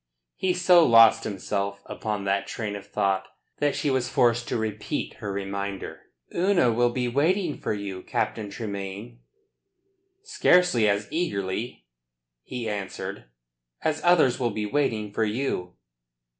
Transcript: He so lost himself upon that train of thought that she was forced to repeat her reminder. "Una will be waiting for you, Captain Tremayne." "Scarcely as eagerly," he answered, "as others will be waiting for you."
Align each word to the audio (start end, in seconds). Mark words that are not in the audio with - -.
He 0.35 0.55
so 0.55 0.83
lost 0.83 1.25
himself 1.25 1.83
upon 1.85 2.23
that 2.23 2.47
train 2.47 2.75
of 2.75 2.87
thought 2.87 3.27
that 3.59 3.75
she 3.75 3.91
was 3.91 4.09
forced 4.09 4.47
to 4.47 4.57
repeat 4.57 5.13
her 5.17 5.31
reminder. 5.31 6.07
"Una 6.35 6.71
will 6.73 6.89
be 6.89 7.07
waiting 7.07 7.59
for 7.59 7.71
you, 7.71 8.01
Captain 8.01 8.49
Tremayne." 8.49 9.19
"Scarcely 10.23 10.89
as 10.89 11.07
eagerly," 11.11 11.85
he 12.41 12.67
answered, 12.67 13.25
"as 13.83 14.01
others 14.03 14.39
will 14.39 14.49
be 14.49 14.65
waiting 14.65 15.13
for 15.13 15.23
you." 15.23 15.75